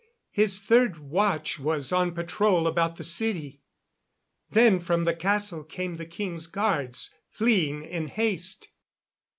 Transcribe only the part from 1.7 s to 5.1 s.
on patrol about the city. Then from